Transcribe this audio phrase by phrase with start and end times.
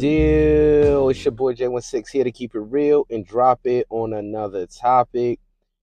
[0.00, 1.10] deal?
[1.10, 5.40] It's your boy J16 here to keep it real and drop it on another topic.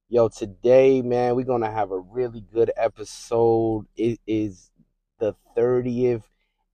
[0.09, 3.85] Yo, today, man, we're going to have a really good episode.
[3.95, 4.71] It is
[5.19, 6.23] the 30th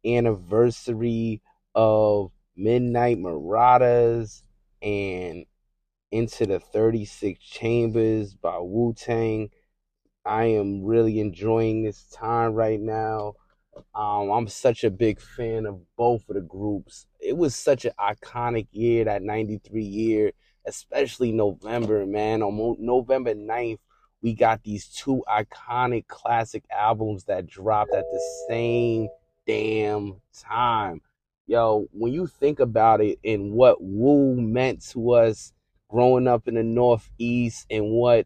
[0.05, 1.41] anniversary
[1.75, 4.43] of Midnight Marauders
[4.81, 5.45] and
[6.13, 9.49] Enter the 36 Chambers by Wu Tang.
[10.23, 13.33] I am really enjoying this time right now.
[13.95, 17.05] Um, I'm such a big fan of both of the groups.
[17.19, 20.31] It was such an iconic year, that 93 year,
[20.65, 22.41] especially November, man.
[22.41, 23.79] On November 9th,
[24.21, 29.09] we got these two iconic classic albums that dropped at the same
[29.45, 31.01] damn time.
[31.45, 35.51] Yo, when you think about it and what Wu meant to us
[35.89, 38.25] growing up in the Northeast and what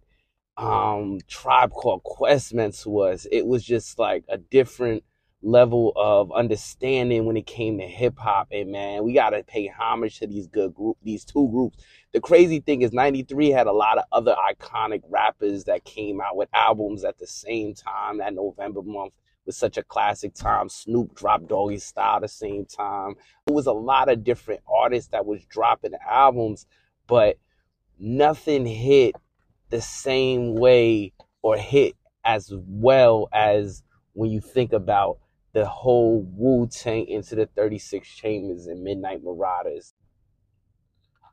[0.56, 5.04] um Tribe Called Quest meant to us, it was just like a different
[5.42, 8.48] level of understanding when it came to hip hop.
[8.52, 11.78] And man, we gotta pay homage to these good group, these two groups.
[12.14, 16.36] The crazy thing is, '93 had a lot of other iconic rappers that came out
[16.36, 18.18] with albums at the same time.
[18.18, 19.14] That November month
[19.46, 20.70] was such a classic time.
[20.70, 23.16] Snoop dropped Doggy Style the same time.
[23.48, 26.66] It was a lot of different artists that was dropping albums,
[27.08, 27.38] but
[28.00, 29.16] nothing hit
[29.70, 35.20] the same way or hit as well as when you think about
[35.58, 39.96] the whole Wu Tang Enter the 36 Chambers and Midnight Marauders.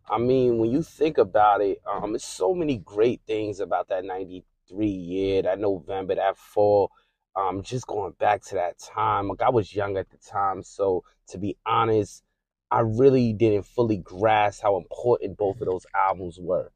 [0.08, 4.02] I mean, when you think about it, um, there's so many great things about that
[4.02, 6.90] 93 year, that November, that fall.
[7.36, 9.28] Um, just going back to that time.
[9.28, 12.22] Like I was young at the time, so to be honest,
[12.70, 16.72] I really didn't fully grasp how important both of those albums were.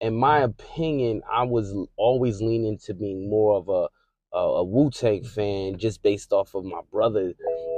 [0.00, 3.88] In my opinion, I was always leaning to being more of a
[4.32, 7.34] a, a Wu Tang fan just based off of my brother.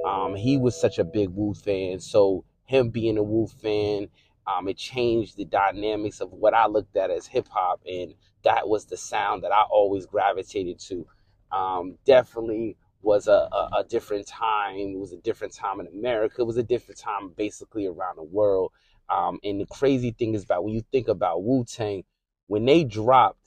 [0.06, 4.08] Um, he was such a big Wu fan, so him being a Wu fan,
[4.46, 8.68] um, it changed the dynamics of what I looked at as hip hop, and that
[8.68, 11.06] was the sound that I always gravitated to.
[11.52, 14.76] Um, definitely was a, a, a, different time.
[14.76, 16.42] It was a different time in America.
[16.42, 18.72] It was a different time basically around the world.
[19.08, 22.04] Um, and the crazy thing is about when you think about Wu Tang,
[22.46, 23.39] when they dropped,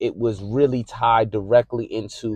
[0.00, 2.34] it was really tied directly into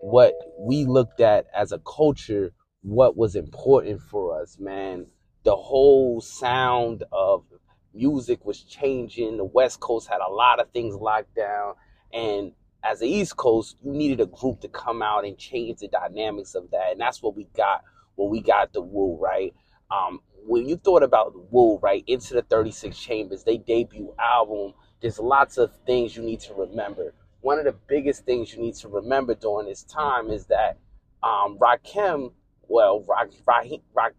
[0.00, 5.06] what we looked at as a culture, what was important for us, man.
[5.44, 7.44] The whole sound of
[7.92, 9.36] music was changing.
[9.36, 11.74] The West Coast had a lot of things locked down.
[12.12, 15.88] And as the East Coast, you needed a group to come out and change the
[15.88, 16.92] dynamics of that.
[16.92, 17.82] And that's what we got
[18.14, 19.52] when we got the Wu, right?
[19.90, 24.74] Um, when you thought about the Wu, right, Enter the 36 Chambers, they debut album
[25.00, 27.14] there's lots of things you need to remember.
[27.40, 30.78] One of the biggest things you need to remember during this time is that
[31.22, 32.32] um, Rakim,
[32.68, 33.04] well,
[33.46, 34.14] Rahim, Rak,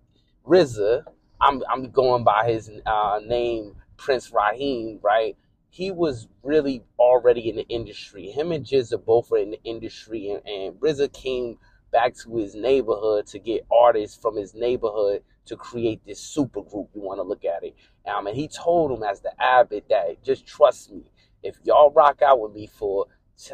[0.46, 1.04] RZA,
[1.40, 5.36] I'm, I'm going by his uh, name, Prince Raheem, right?
[5.70, 8.30] He was really already in the industry.
[8.30, 11.58] Him and GZA both were in the industry, and, and RZA came
[11.92, 16.90] back to his neighborhood to get artists from his neighborhood to create this super group.
[16.94, 17.76] You want to look at it.
[18.06, 21.04] Um, and he told him as the abbot that just trust me.
[21.44, 23.08] If y'all rock out with me for,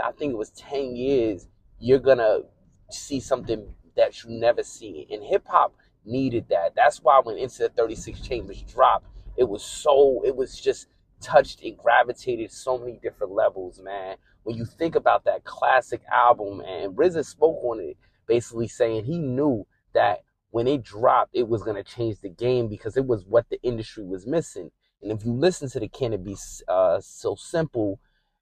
[0.04, 1.48] I think it was 10 years,
[1.80, 2.42] you're going to
[2.90, 5.08] see something that you never see.
[5.10, 5.76] And hip hop
[6.06, 6.74] needed that.
[6.76, 10.88] That's why when Enter the 36 Chambers dropped, it was so, it was just
[11.22, 14.18] touched and gravitated so many different levels, man.
[14.44, 17.98] When you think about that classic album, and RZA spoke on it,
[18.28, 20.20] basically saying he knew that
[20.52, 23.62] when it dropped, it was going to change the game because it was what the
[23.64, 24.72] industry was missing.
[25.02, 26.36] And if you listen to the Can It Be
[26.68, 28.00] uh, So Simple,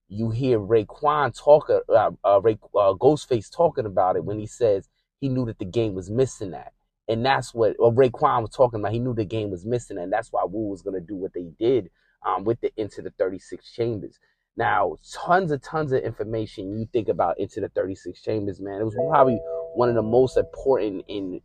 [0.07, 4.87] you hear Raekwon talk, uh, uh, Ray, uh, Ghostface talking about it when he says
[5.19, 6.73] he knew that the game was missing that.
[7.07, 8.93] And that's what or Raekwon was talking about.
[8.93, 11.33] He knew the game was missing, and that's why Wu was going to do what
[11.33, 11.89] they did
[12.25, 14.19] um, with the Enter the 36 Chambers.
[14.57, 18.81] Now, tons of tons of information you think about Enter the 36 Chambers, man.
[18.81, 19.39] It was probably
[19.75, 21.41] one of the most important in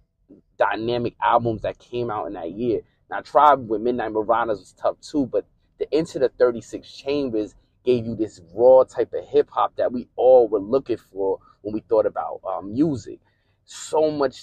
[0.60, 2.82] dynamic albums that came out in that year.
[3.10, 5.46] Now, Tribe with Midnight Marauders was tough too, but
[5.78, 7.54] the Enter the 36 Chambers
[7.84, 11.72] gave you this raw type of hip hop that we all were looking for when
[11.72, 13.18] we thought about um, music.
[13.64, 14.42] So much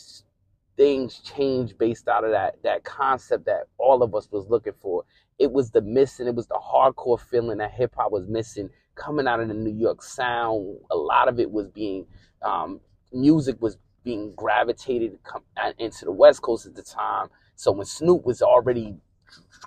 [0.76, 5.04] things changed based out of that that concept that all of us was looking for.
[5.40, 9.28] It was the missing, it was the hardcore feeling that hip hop was missing coming
[9.28, 10.80] out of the New York sound.
[10.90, 12.08] A lot of it was being
[12.42, 12.80] um,
[13.14, 13.78] music was
[14.08, 15.20] being gravitated
[15.78, 17.28] into the West Coast at the time.
[17.56, 18.96] So when Snoop was already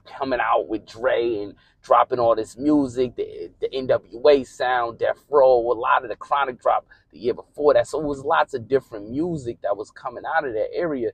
[0.07, 5.59] coming out with Dre and dropping all this music, the, the NWA sound, Death Row,
[5.71, 7.87] a lot of the Chronic drop the year before that.
[7.87, 11.11] So it was lots of different music that was coming out of that area.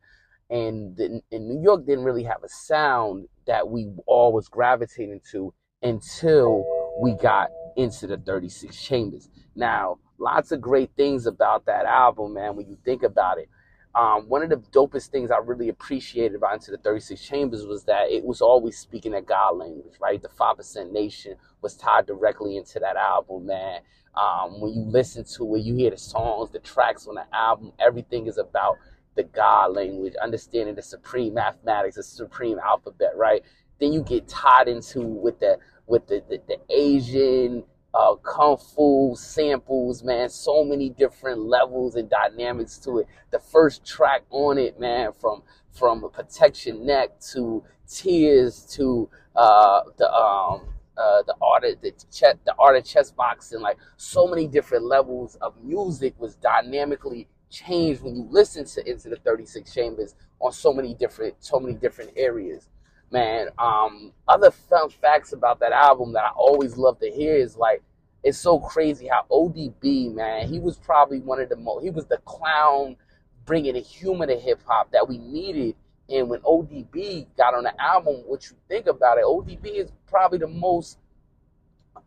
[0.48, 5.52] and, and New York didn't really have a sound that we all was gravitating to
[5.82, 6.64] until
[7.00, 9.28] we got into the 36 Chambers.
[9.56, 13.48] Now, lots of great things about that album, man, when you think about it.
[13.94, 17.84] Um, one of the dopest things I really appreciated about Enter the 36 Chambers was
[17.84, 20.20] that it was always speaking a God language, right?
[20.20, 23.80] The 5% Nation was tied directly into that album, man.
[24.14, 27.72] Um, when you listen to it, you hear the songs, the tracks on the album,
[27.78, 28.76] everything is about
[29.14, 33.42] the God language, understanding the supreme mathematics, the supreme alphabet, right?
[33.80, 37.64] Then you get tied into with the with the, the, the Asian
[37.96, 40.28] uh, kung fu samples, man.
[40.28, 43.06] So many different levels and dynamics to it.
[43.30, 49.82] The first track on it, man, from from Protect Ya Neck to tears to uh,
[49.96, 50.62] the um,
[50.96, 54.84] uh, the art of the chest, the art of chess boxing, like so many different
[54.84, 60.52] levels of music was dynamically changed when you listen to Enter the 36 Chambers on
[60.52, 62.68] so many different so many different areas
[63.10, 63.48] man.
[63.58, 67.82] Um, other fun facts about that album that I always love to hear is like,
[68.22, 72.06] it's so crazy how ODB, man, he was probably one of the most, he was
[72.06, 72.96] the clown
[73.44, 75.76] bringing a humor to hip hop that we needed.
[76.08, 80.38] And when ODB got on the album, what you think about it, ODB is probably
[80.38, 80.98] the most,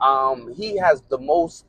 [0.02, 1.66] um, he has the most,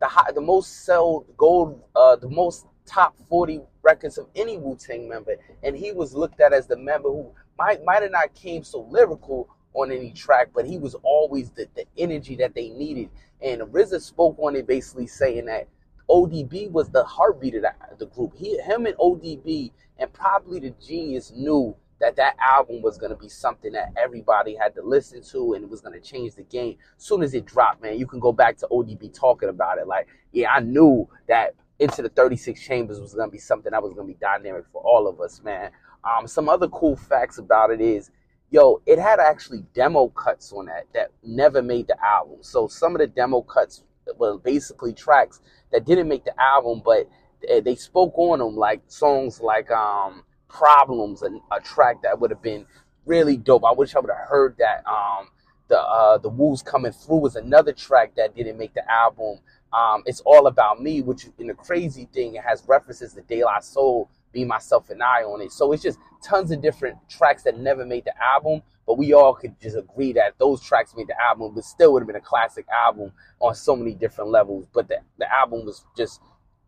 [0.00, 4.76] the high, the most sold gold, uh, the most top 40 records of any Wu
[4.76, 5.36] Tang member.
[5.62, 8.86] And he was looked at as the member who might might have not came so
[8.90, 13.08] lyrical on any track, but he was always the, the energy that they needed.
[13.40, 15.68] And RZA spoke on it, basically saying that
[16.08, 18.34] ODB was the heartbeat of the, the group.
[18.36, 23.16] He, him, and ODB, and probably the genius knew that that album was going to
[23.16, 26.42] be something that everybody had to listen to, and it was going to change the
[26.42, 26.76] game.
[26.98, 29.86] As soon as it dropped, man, you can go back to ODB talking about it.
[29.86, 33.82] Like, yeah, I knew that Enter the 36 chambers was going to be something that
[33.82, 35.72] was going to be dynamic for all of us, man.
[36.04, 38.10] Um, some other cool facts about it is,
[38.50, 42.38] yo, it had actually demo cuts on that that never made the album.
[42.40, 43.84] So some of the demo cuts
[44.18, 45.40] were basically tracks
[45.70, 47.08] that didn't make the album, but
[47.64, 52.42] they spoke on them like songs like um, "Problems," a, a track that would have
[52.42, 52.66] been
[53.04, 53.64] really dope.
[53.64, 54.84] I wish I would have heard that.
[54.86, 55.28] Um,
[55.68, 59.38] the uh, the Wolves coming through was another track that didn't make the album.
[59.72, 63.42] Um, it's all about me, which in the crazy thing it has references to De
[63.42, 65.52] La Soul be Myself and I on it.
[65.52, 69.34] So it's just tons of different tracks that never made the album, but we all
[69.34, 72.20] could just agree that those tracks made the album, but still would have been a
[72.20, 74.66] classic album on so many different levels.
[74.72, 76.20] But the, the album was just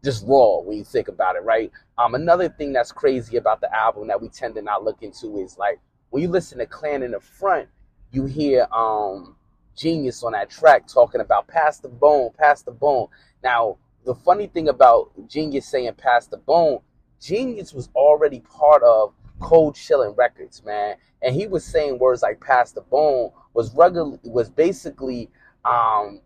[0.04, 1.72] just raw when you think about it, right?
[1.96, 5.38] Um, another thing that's crazy about the album that we tend to not look into
[5.38, 5.80] is like
[6.10, 7.68] when you listen to Clan in the front,
[8.12, 9.36] you hear um
[9.76, 13.08] Genius on that track talking about pass the bone, pass the bone.
[13.42, 16.80] Now, the funny thing about Genius saying pass the bone
[17.20, 22.40] Genius was already part of Cold Chillin' Records, man, and he was saying words like
[22.40, 25.30] "pass the bone" was rugged, was basically
[25.64, 26.20] um,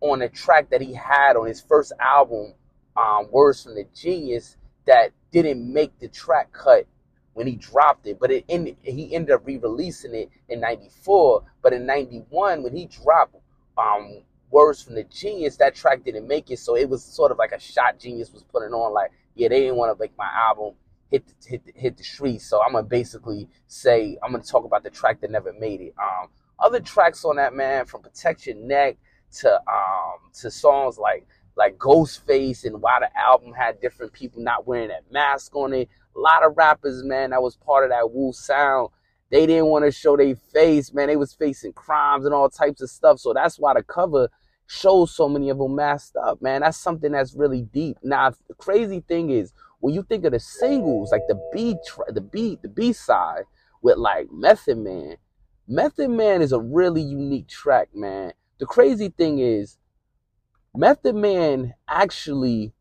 [0.00, 2.54] on a track that he had on his first album,
[2.96, 4.56] um, "Words from the Genius,"
[4.86, 6.86] that didn't make the track cut
[7.34, 11.44] when he dropped it, but it ended, he ended up re-releasing it in '94.
[11.62, 13.36] But in '91, when he dropped
[13.78, 17.38] um, "Words from the Genius," that track didn't make it, so it was sort of
[17.38, 20.28] like a shot Genius was putting on, like yeah, they didn't want to make my
[20.32, 20.74] album
[21.10, 22.46] hit the, hit the, hit the streets.
[22.46, 25.94] So I'm gonna basically say I'm gonna talk about the track that never made it.
[26.00, 28.96] Um, other tracks on that man, from Protect Ya Neck
[29.32, 34.66] to um to songs like like Ghostface and why the album had different people not
[34.66, 35.88] wearing that mask on it.
[36.16, 38.88] A lot of rappers, man, that was part of that Wu sound.
[39.30, 41.06] They didn't want to show their face, man.
[41.06, 43.20] They was facing crimes and all types of stuff.
[43.20, 44.28] So that's why the cover
[44.70, 46.60] shows so many of them masked up, man.
[46.60, 47.96] That's something that's really deep.
[48.04, 51.74] Now, the crazy thing is when you think of the singles, like the B,
[52.08, 53.42] the B, the B side
[53.82, 55.16] with like Method Man.
[55.66, 58.32] Method Man is a really unique track, man.
[58.58, 59.76] The crazy thing is,
[60.72, 62.72] Method Man actually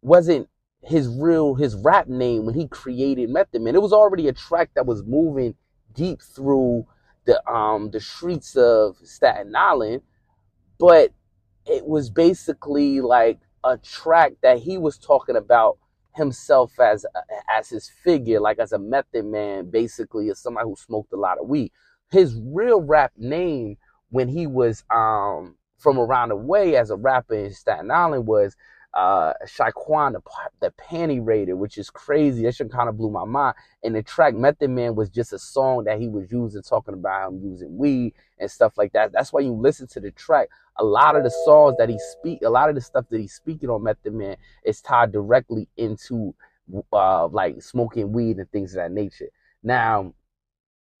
[0.00, 0.48] wasn't
[0.80, 3.74] his real his rap name when he created Method Man.
[3.74, 5.54] It was already a track that was moving
[5.92, 6.86] deep through
[7.26, 10.00] the um the streets of Staten Island
[10.78, 11.12] but
[11.66, 15.78] it was basically like a track that he was talking about
[16.14, 17.04] himself as
[17.52, 21.38] as his figure, like as a method man, basically as somebody who smoked a lot
[21.38, 21.72] of weed.
[22.10, 23.76] His real rap name
[24.10, 28.56] when he was um from around the way as a rapper in Staten Island was
[28.94, 30.20] uh Shaquan the,
[30.60, 32.44] the Panty Raider, which is crazy.
[32.44, 33.56] That shit kind of blew my mind.
[33.82, 37.32] And the track Method Man was just a song that he was using, talking about
[37.32, 39.12] him using weed and stuff like that.
[39.12, 40.48] That's why you listen to the track.
[40.78, 43.34] A lot of the songs that he speak, a lot of the stuff that he's
[43.34, 46.34] speaking on Method Man is tied directly into
[46.92, 49.28] uh, like smoking weed and things of that nature.
[49.62, 50.14] Now,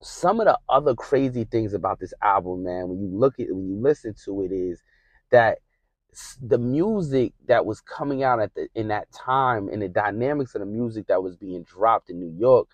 [0.02, 3.68] some of the other crazy things about this album, man, when you look at when
[3.68, 4.82] you listen to it, is
[5.30, 5.58] that
[6.40, 10.60] the music that was coming out at the in that time and the dynamics of
[10.60, 12.68] the music that was being dropped in New York,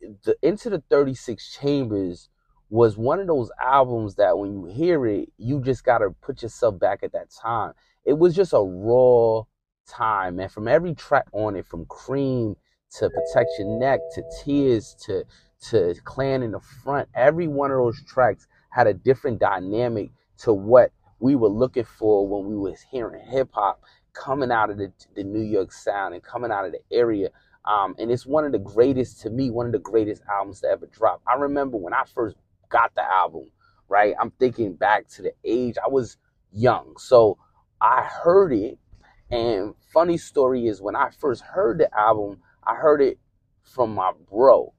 [0.00, 2.28] the Enter the 36 Chambers
[2.68, 6.78] was one of those albums that when you hear it, you just gotta put yourself
[6.78, 7.72] back at that time.
[8.04, 9.42] It was just a raw
[9.86, 12.56] time, and from every track on it, from Cream
[12.98, 15.24] to Protect Your Neck to Tears to
[15.70, 20.52] to Clan in the Front, every one of those tracks had a different dynamic to
[20.52, 23.80] what we were looking for when we was hearing hip hop
[24.12, 27.30] coming out of the, the New York sound and coming out of the area.
[27.64, 30.68] Um, and it's one of the greatest to me, one of the greatest albums to
[30.68, 31.22] ever drop.
[31.26, 32.36] I remember when I first
[32.76, 33.50] got the album,
[33.88, 34.14] right?
[34.20, 36.18] I'm thinking back to the age I was
[36.52, 36.94] young.
[36.98, 37.38] So
[37.80, 38.78] I heard it.
[39.30, 43.18] And funny story is when I first heard the album, I heard it
[43.62, 44.74] from my bro.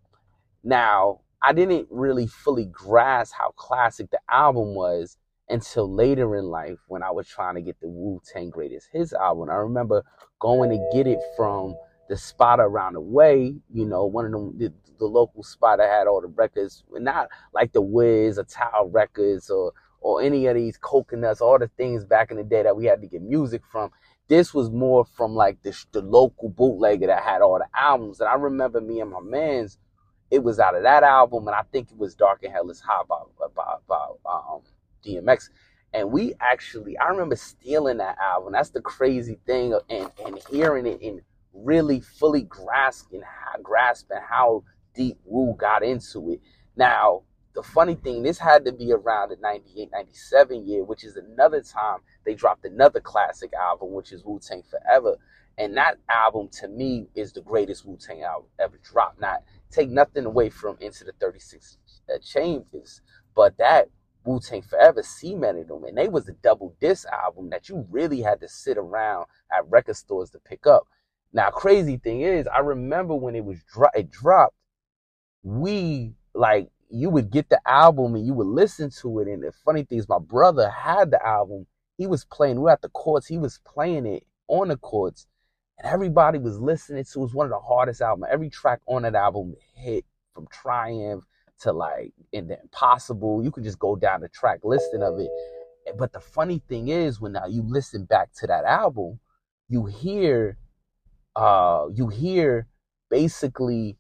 [0.63, 5.17] Now, I didn't really fully grasp how classic the album was
[5.49, 9.13] until later in life when I was trying to get the Wu Tang Greatest Hits
[9.13, 9.49] album.
[9.49, 10.03] I remember
[10.39, 11.75] going to get it from
[12.09, 15.89] the spot around the way, you know, one of them, the, the local spot that
[15.89, 20.55] had all the records, not like the Wiz or Tower Records or or any of
[20.55, 23.61] these coconuts, all the things back in the day that we had to get music
[23.71, 23.91] from.
[24.27, 28.19] This was more from like the, the local bootlegger that had all the albums.
[28.19, 29.77] And I remember me and my man's,
[30.29, 32.81] it was out of that album, and I think it was Dark and Hell is
[32.81, 33.17] Hot by,
[33.55, 34.61] by, by um,
[35.05, 35.49] DMX.
[35.93, 38.51] And we actually, I remember stealing that album.
[38.51, 41.21] That's the crazy thing, and, and hearing it and
[41.53, 44.63] really fully grasping how, grasping how
[44.93, 46.41] deep Wu got into it.
[46.75, 47.23] Now,
[47.55, 51.61] the funny thing, this had to be around the 98, 97 year, which is another
[51.61, 55.17] time they dropped another classic album, which is Wu Tang Forever.
[55.57, 59.19] And that album, to me, is the greatest Wu Tang album ever dropped.
[59.19, 61.77] Not take nothing away from Enter the 36
[62.13, 63.01] uh, Chambers,
[63.35, 63.89] but that
[64.23, 65.85] Wu Tang Forever cemented them.
[65.85, 69.67] And they was a double disc album that you really had to sit around at
[69.69, 70.85] record stores to pick up.
[71.33, 74.55] Now, crazy thing is, I remember when it was dro- it dropped,
[75.43, 79.27] we like you would get the album and you would listen to it.
[79.27, 81.67] And the funny thing is, my brother had the album.
[81.97, 82.57] He was playing.
[82.57, 83.27] We were at the courts.
[83.27, 85.27] He was playing it on the courts,
[85.77, 87.19] and everybody was listening to.
[87.19, 88.29] It was one of the hardest albums.
[88.31, 91.23] Every track on that album hit from Triumph
[91.61, 93.43] to like in the impossible.
[93.43, 95.29] You could just go down the track listing of it.
[95.97, 99.19] But the funny thing is, when now you listen back to that album,
[99.69, 100.57] you hear,
[101.37, 102.67] uh, you hear
[103.11, 103.97] basically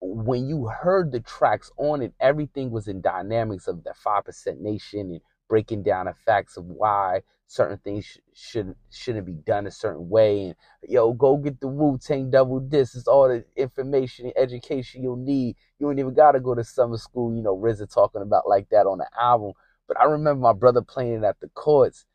[0.00, 4.60] when you heard the tracks on it, everything was in dynamics of the five percent
[4.60, 9.66] nation and breaking down the facts of why certain things sh- shouldn't shouldn't be done
[9.66, 10.42] a certain way.
[10.46, 12.96] And yo, go get the Wu Tang double disc.
[12.96, 15.56] It's all the information and education you'll need.
[15.78, 17.34] You ain't even gotta go to summer school.
[17.34, 19.52] You know, RZA talking about like that on the album.
[19.88, 22.06] But I remember my brother playing it at the courts,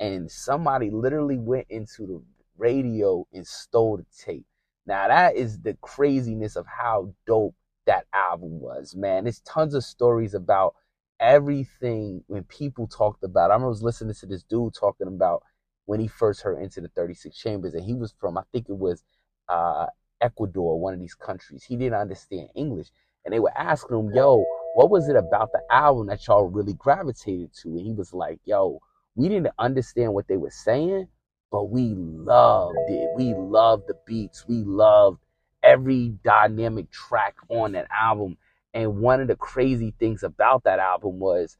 [0.00, 2.22] and somebody literally went into the
[2.58, 4.46] radio and stole the tape.
[4.86, 7.54] Now that is the craziness of how dope
[7.86, 9.24] that album was, man.
[9.24, 10.74] There's tons of stories about
[11.20, 13.50] everything when people talked about.
[13.50, 15.42] I remember was listening to this dude talking about
[15.86, 18.76] when he first heard Enter the 36 chambers, and he was from I think it
[18.76, 19.02] was
[19.48, 19.86] uh,
[20.20, 21.64] Ecuador, one of these countries.
[21.64, 22.88] He didn't understand English,
[23.24, 24.44] and they were asking him, "Yo,
[24.74, 28.40] what was it about the album that y'all really gravitated to?" And he was like,
[28.44, 28.80] "Yo,
[29.14, 31.08] we didn't understand what they were saying,
[31.50, 33.10] but we loved it.
[33.16, 34.46] We loved the beats.
[34.48, 35.20] We loved
[35.62, 38.36] every dynamic track on that album."
[38.74, 41.56] And one of the crazy things about that album was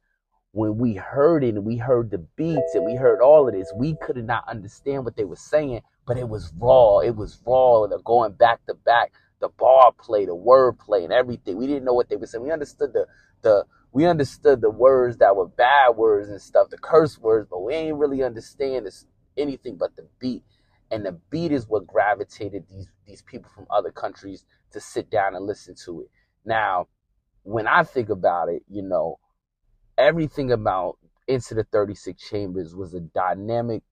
[0.53, 3.73] when we heard it and we heard the beats and we heard all of this,
[3.77, 7.01] we could not understand what they were saying, but it was raw.
[7.01, 7.87] It was raw.
[7.87, 11.59] They're going back to back, the bar play, the word play, and everything.
[11.59, 12.45] We didn't know what they were saying.
[12.45, 13.07] We understood the
[13.43, 17.63] the we understood the words that were bad words and stuff, the curse words, but
[17.63, 20.43] we ain't really understand this, anything but the beat.
[20.91, 25.35] And the beat is what gravitated these these people from other countries to sit down
[25.35, 26.11] and listen to it.
[26.45, 26.89] Now,
[27.43, 29.19] when I think about it, you know,
[29.99, 33.83] everything about Enter the 36 Chambers was a dynamic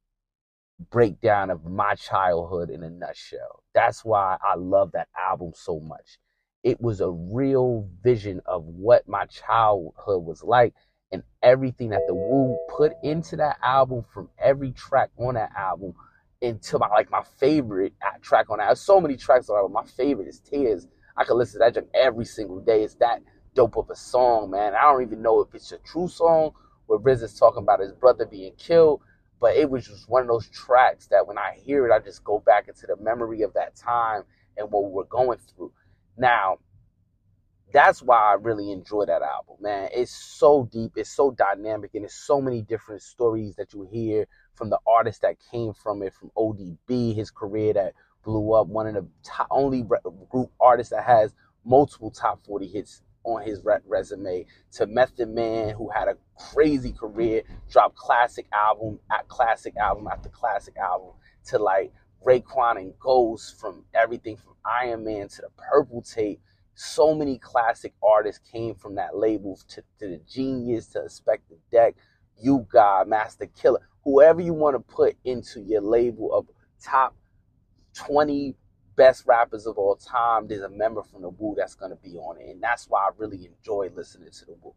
[0.90, 3.62] breakdown of my childhood in a nutshell.
[3.74, 6.18] That's why I love that album so much.
[6.62, 10.74] It was a real vision of what my childhood was like
[11.14, 15.94] and everything that the Wu put into that album from every track on that album
[16.42, 18.76] until my like my favorite track on that.
[18.76, 19.72] So many tracks on that.
[19.72, 20.88] My favorite is Tears.
[21.16, 22.82] I could listen to that track every single day.
[22.82, 23.22] It's that
[23.54, 24.74] dope of a song, man.
[24.74, 26.50] I don't even know if it's a true song
[26.86, 29.00] where Riz is talking about his brother being killed,
[29.40, 32.24] but it was just one of those tracks that when I hear it, I just
[32.24, 34.24] go back into the memory of that time
[34.56, 35.72] and what we're going through.
[36.16, 36.58] Now,
[37.74, 39.88] that's why I really enjoy that album, man.
[39.92, 44.28] It's so deep, it's so dynamic, and it's so many different stories that you hear
[44.54, 48.86] from the artists that came from it, from ODB, his career that blew up, one
[48.86, 49.82] of the top, only
[50.30, 55.70] group artists that has multiple top 40 hits on his re- resume, to Method Man,
[55.70, 61.10] who had a crazy career, dropped classic album at classic album after classic album,
[61.46, 61.92] to like
[62.24, 66.40] Raekwon and Ghost, from everything from Iron Man to the Purple Tape.
[66.74, 71.94] So many classic artists came from that label to, to the Genius, to Inspectah Deck,
[72.36, 76.46] You God, Masta Killa whoever you want to put into your label of
[76.82, 77.16] top
[77.94, 78.54] 20
[78.96, 82.40] best rappers of all time, there's a member from the Wu that's gonna be on
[82.40, 84.72] it, and that's why I really enjoy listening to the Wu.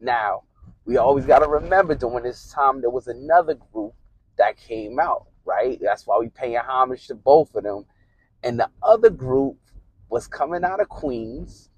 [0.00, 0.42] Now,
[0.84, 3.94] we always gotta remember during this time there was another group
[4.36, 5.78] that came out, right?
[5.80, 7.86] That's why we paying homage to both of them.
[8.42, 9.58] And the other group
[10.12, 11.70] was coming out of Queens,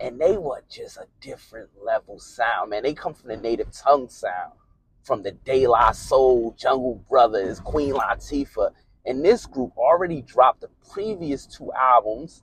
[0.00, 2.82] and they were just a different level sound, man.
[2.82, 4.54] They come from the native tongue sound,
[5.02, 8.72] from the De La Soul, Jungle Brothers, Queen Latifah
[9.06, 12.42] and this group already dropped the previous two albums,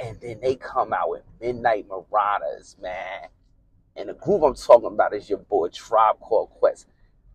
[0.00, 3.28] and then they come out with Midnight Marauders, man.
[3.96, 6.86] And the group I'm talking about is your boy Tribe Called Quest,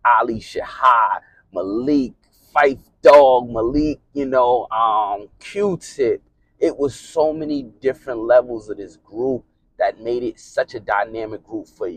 [0.03, 1.21] Ali Shaheed,
[1.53, 2.13] Malik,
[2.53, 6.21] Phife Dawg, Malik, you know, um, Q-Tip.
[6.65, 9.45] It was so many different levels of this group
[9.77, 11.91] that made it such a dynamic group for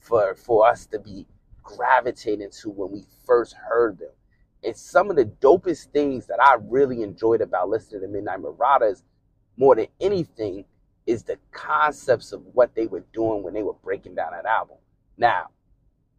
[0.00, 1.26] for for us to be
[1.62, 4.10] gravitating to when we first heard them
[4.62, 9.02] And some of the dopest things that I really enjoyed about listening to Midnight Marauders
[9.56, 10.66] more than anything
[11.06, 14.76] is the concepts of what they were doing when they were breaking down that album.
[15.16, 15.48] Now,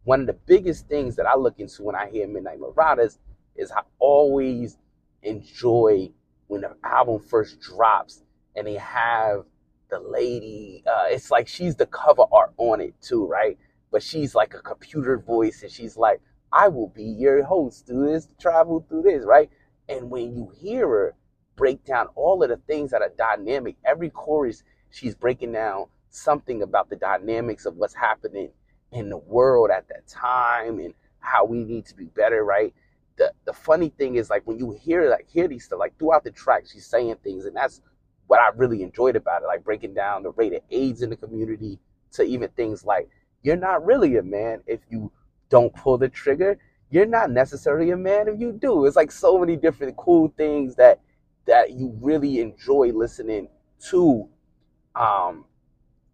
[0.04, 3.20] one of the biggest things that I look into when I hear Midnight Marauders
[3.56, 4.78] is I always
[5.22, 6.10] enjoy
[6.48, 8.22] when the album first drops
[8.56, 9.44] and they have
[9.90, 13.58] the lady, uh, it's like she's the cover art on it too, right?
[13.90, 16.20] But she's like a computer voice and she's like,
[16.52, 19.50] I will be your host through this, travel through this, right?
[19.88, 21.14] And when you hear her
[21.56, 26.62] break down all of the things that are dynamic, every chorus, she's breaking down something
[26.62, 28.50] about the dynamics of what's happening
[28.92, 32.72] in the world at that time and how we need to be better, right?
[33.16, 36.24] The the funny thing is like when you hear like hear these stuff, like throughout
[36.24, 37.80] the track, she's saying things, and that's
[38.26, 41.16] what I really enjoyed about it, like breaking down the rate of AIDS in the
[41.16, 41.78] community
[42.12, 43.08] to even things like
[43.42, 45.12] you're not really a man if you
[45.50, 46.58] don't pull the trigger,
[46.90, 48.86] you're not necessarily a man if you do.
[48.86, 51.00] It's like so many different cool things that
[51.46, 53.48] that you really enjoy listening
[53.90, 54.28] to
[54.94, 55.44] um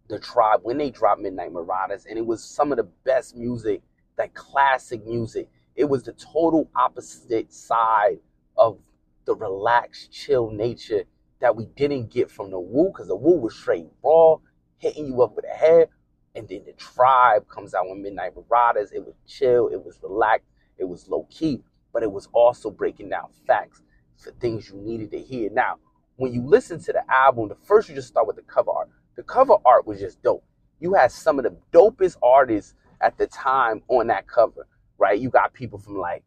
[0.09, 3.81] the tribe when they dropped Midnight Marauders and it was some of the best music,
[4.17, 5.49] that classic music.
[5.81, 8.19] It was the total opposite side
[8.55, 8.77] of
[9.25, 11.05] the relaxed, chill nature
[11.39, 14.35] that we didn't get from the Wu, because the Wu was straight raw,
[14.77, 15.89] hitting you up with a head.
[16.35, 18.91] And then the tribe comes out with Midnight Marauders.
[18.91, 23.09] It was chill, it was relaxed, it was low key, but it was also breaking
[23.09, 23.81] down facts
[24.19, 25.49] for things you needed to hear.
[25.49, 25.79] Now,
[26.17, 28.89] when you listen to the album, the first you just start with the cover art.
[29.15, 30.45] The cover art was just dope.
[30.79, 34.67] You had some of the dopest artists at the time on that cover,
[35.01, 35.19] right?
[35.19, 36.23] You got people from like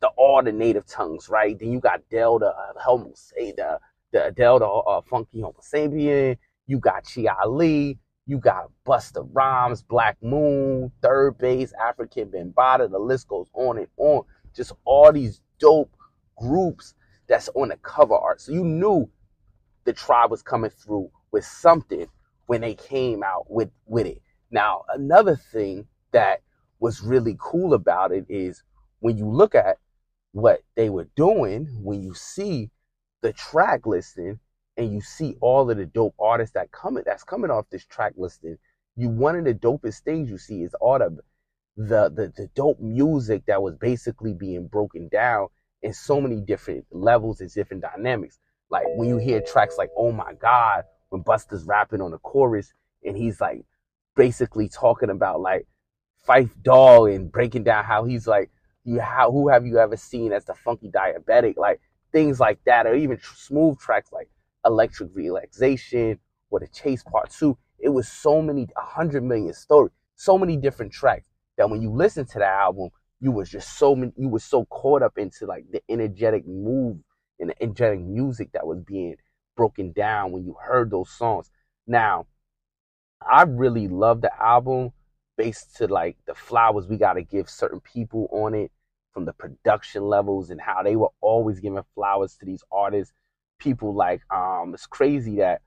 [0.00, 1.56] the all the native tongues, right?
[1.58, 2.72] Then you got Delta, uh,
[3.36, 3.78] the
[4.12, 6.38] the Delta uh, Funky Homo Sapien.
[6.66, 7.98] You got Chi Ali.
[8.26, 12.90] You got Busta Rhymes, Black Moon, 3rd Base, Afrika Bambaataa.
[12.90, 14.22] The list goes on and on.
[14.56, 15.94] Just all these dope
[16.38, 16.94] groups
[17.26, 18.40] that's on the cover art.
[18.40, 19.10] So you knew
[19.84, 22.06] the tribe was coming through with something
[22.46, 24.22] when they came out with, with it.
[24.50, 26.40] Now, another thing that
[26.80, 28.62] was really cool about it is
[29.00, 29.78] when you look at
[30.32, 32.70] what they were doing, when you see
[33.22, 34.38] the track listing,
[34.76, 38.12] and you see all of the dope artists that coming that's coming off this track
[38.16, 38.58] listing,
[38.96, 41.16] you one of the dopest things you see is all the
[41.76, 45.48] the the, the dope music that was basically being broken down
[45.82, 48.38] in so many different levels and different dynamics.
[48.70, 52.72] Like when you hear tracks like "Oh My God," when Busta's rapping on the chorus
[53.04, 53.64] and he's like
[54.16, 55.66] basically talking about like
[56.26, 58.50] Phife Dawg and breaking down how he's like
[58.84, 61.80] you how who have you ever seen as the funky diabetic like
[62.12, 64.28] things like that or even tr- smooth tracks like
[64.64, 66.18] electric relaxation
[66.50, 67.56] or the chase part two.
[67.78, 71.90] It was so many, a hundred million stories, so many different tracks that when you
[71.90, 75.46] listen to the album, you was just so many, you was so caught up into
[75.46, 76.98] like the energetic move
[77.40, 79.16] and the energetic music that was being
[79.56, 81.50] broken down when you heard those songs.
[81.86, 82.26] Now,
[83.26, 84.92] I really love the album
[85.36, 88.70] based to like the flowers we got to give certain people on it
[89.12, 93.12] from the production levels and how they were always giving flowers to these artists
[93.58, 95.62] people like um it's crazy that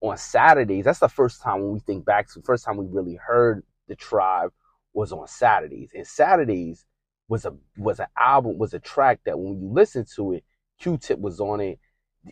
[0.00, 2.86] on Saturdays, that's the first time when we think back to the first time we
[2.86, 4.52] really heard the tribe
[4.92, 5.90] was on Saturdays.
[5.94, 6.84] And Saturdays
[7.28, 10.44] was a was an album, was a track that when you listen to it,
[10.80, 11.80] Q-Tip was on it,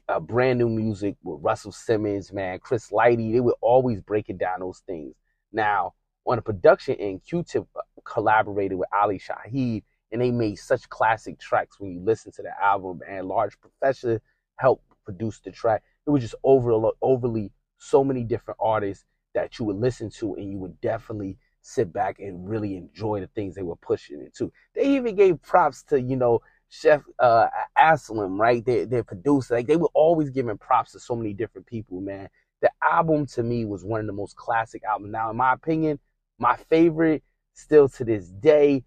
[0.09, 4.61] a brand new music with Russell Simmons, man, Chris Lighty, they were always breaking down
[4.61, 5.15] those things.
[5.53, 5.95] Now,
[6.27, 7.65] on the production end, Q-Tip
[8.05, 12.51] collaborated with Ali Shaheed, and they made such classic tracks when you listen to the
[12.63, 13.01] album.
[13.09, 14.21] And Large Professor
[14.57, 15.83] helped produce the track.
[16.07, 20.51] It was just over overly so many different artists that you would listen to, and
[20.51, 24.53] you would definitely sit back and really enjoy the things they were pushing into.
[24.75, 27.47] They even gave props to you know Chef uh,
[27.79, 28.65] Aslam, right?
[28.65, 32.29] Their their producer, like they were always giving props to so many different people, man.
[32.63, 35.13] The album to me was one of the most classic albums.
[35.13, 35.99] Now, in my opinion,
[36.39, 37.23] my favorite
[37.55, 38.85] still to this day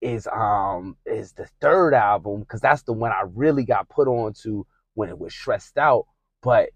[0.00, 4.32] is um is the third album because that's the one I really got put on
[4.42, 6.06] to when it was stressed out.
[6.42, 6.70] But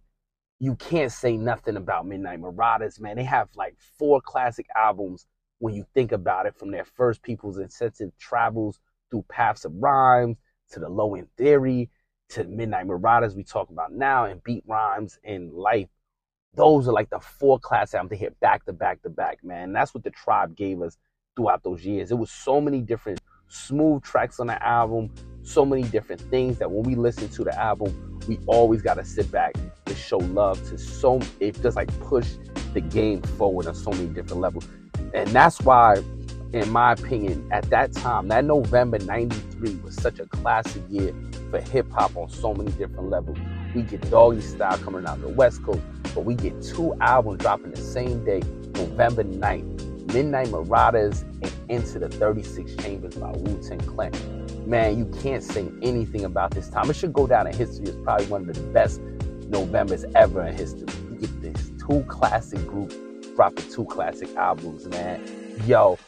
[0.58, 3.16] you can't say nothing about Midnight Marauders, man.
[3.16, 5.26] They have like four classic albums
[5.58, 8.80] when you think about it, from their first People's Insensitive Travels
[9.10, 10.36] through Paths of Rhymes
[10.70, 11.90] to the Low End Theory
[12.30, 15.88] to Midnight Marauders we talk about now and Beat Rhymes and Life.
[16.54, 19.64] Those are like the four classic albums they hit back to back to back, man.
[19.64, 20.98] And that's what the tribe gave us
[21.34, 22.10] throughout those years.
[22.10, 25.10] It was so many different smooth tracks on the album,
[25.42, 29.04] so many different things that when we listen to the album, we always got to
[29.04, 29.54] sit back
[29.86, 32.32] and show love to so it just like push
[32.74, 34.68] the game forward on so many different levels.
[35.14, 36.02] And that's why,
[36.52, 41.14] in my opinion, at that time, that November 93 was such a classic year
[41.50, 43.38] for hip hop on so many different levels.
[43.74, 45.80] We get Doggy Style coming out of the West Coast,
[46.14, 48.42] but we get two albums dropping the same day,
[48.74, 49.82] November 9th.
[50.12, 54.12] Midnight Marauders and Enter the 36 Chambers by Wu Tang Clan.
[54.68, 56.90] Man, you can't say anything about this time.
[56.90, 59.00] It should go down in history as probably one of the best
[59.48, 60.86] Novembers ever in history.
[61.10, 62.96] You get this two classic groups
[63.36, 65.26] dropping two classic albums, man.
[65.66, 65.98] Yo,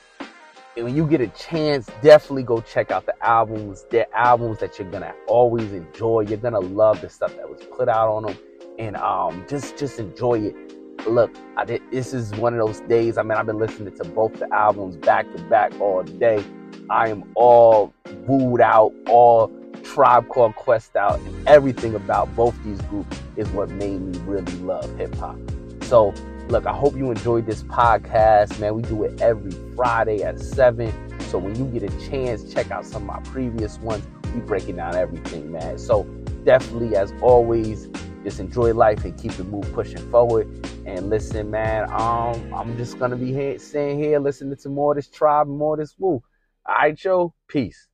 [0.77, 3.87] when you get a chance, definitely go check out the albums.
[3.91, 6.23] They're albums that you're gonna always enjoy.
[6.23, 8.39] You're gonna love the stuff that was put out on them,
[8.79, 10.75] and um, just just enjoy it
[11.07, 13.19] look, I did, this is one of those days.
[13.19, 16.43] I mean, I've been listening to both the albums back to back all day.
[16.91, 17.93] I am all
[18.27, 19.51] wooed out, all
[19.83, 24.53] Tribe Called Quest out, and everything about both these groups is what made me really
[24.59, 25.37] love hip hop.
[25.83, 26.15] So,
[26.49, 28.75] look, I hope you enjoyed this podcast, man.
[28.75, 30.93] We do it every Friday at 7.
[31.21, 34.07] So, when you get a chance, check out some of my previous ones.
[34.35, 35.79] We breaking down everything, man.
[35.79, 36.05] So,
[36.45, 37.89] definitely, as always,
[38.23, 40.49] just enjoy life and keep it move pushing forward.
[40.87, 44.97] And listen, man, um, I'm just gonna be here, sitting here listening to more of
[44.97, 46.23] this tribe, more of this Wu.
[46.67, 47.35] All right, Joe.
[47.49, 47.89] Peace.